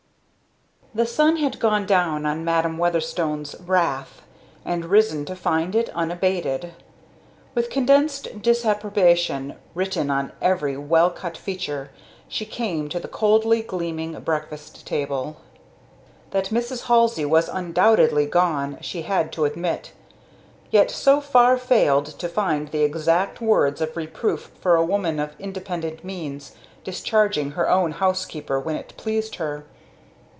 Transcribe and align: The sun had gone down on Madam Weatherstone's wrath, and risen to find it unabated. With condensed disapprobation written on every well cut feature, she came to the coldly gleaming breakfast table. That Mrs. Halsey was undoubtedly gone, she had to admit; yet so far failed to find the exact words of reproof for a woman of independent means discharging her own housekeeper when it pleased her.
The 0.93 1.05
sun 1.05 1.37
had 1.37 1.57
gone 1.57 1.85
down 1.85 2.25
on 2.25 2.43
Madam 2.43 2.77
Weatherstone's 2.77 3.55
wrath, 3.65 4.23
and 4.65 4.83
risen 4.83 5.23
to 5.23 5.37
find 5.37 5.73
it 5.73 5.87
unabated. 5.91 6.73
With 7.55 7.69
condensed 7.69 8.41
disapprobation 8.41 9.55
written 9.73 10.09
on 10.11 10.33
every 10.41 10.75
well 10.75 11.09
cut 11.09 11.37
feature, 11.37 11.91
she 12.27 12.45
came 12.45 12.89
to 12.89 12.99
the 12.99 13.07
coldly 13.07 13.61
gleaming 13.61 14.19
breakfast 14.19 14.85
table. 14.85 15.37
That 16.31 16.47
Mrs. 16.49 16.87
Halsey 16.87 17.23
was 17.23 17.47
undoubtedly 17.47 18.25
gone, 18.25 18.77
she 18.81 19.03
had 19.03 19.31
to 19.31 19.45
admit; 19.45 19.93
yet 20.71 20.91
so 20.91 21.21
far 21.21 21.55
failed 21.55 22.07
to 22.07 22.27
find 22.27 22.67
the 22.67 22.83
exact 22.83 23.39
words 23.39 23.79
of 23.79 23.95
reproof 23.95 24.51
for 24.59 24.75
a 24.75 24.85
woman 24.85 25.21
of 25.21 25.39
independent 25.39 26.03
means 26.03 26.53
discharging 26.83 27.51
her 27.51 27.69
own 27.69 27.91
housekeeper 27.93 28.59
when 28.59 28.75
it 28.75 28.93
pleased 28.97 29.35
her. 29.35 29.63